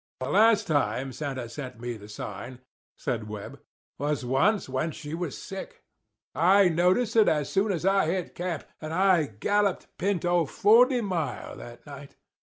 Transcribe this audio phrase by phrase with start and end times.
[0.19, 2.57] '""The last time Santa sent me the sign,"
[2.97, 3.59] said Webb,
[3.99, 5.83] "was once when she was sick.
[6.33, 11.55] I noticed it as soon as I hit camp, and I galloped Pinto forty mile
[11.57, 12.15] that night.